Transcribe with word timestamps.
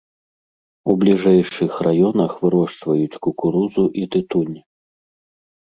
У 0.93 0.95
бліжэйшых 1.03 1.71
раёнах 1.89 2.31
вырошчваюць 2.47 3.19
кукурузу 3.27 3.83
і 4.03 4.11
тытунь. 4.15 4.57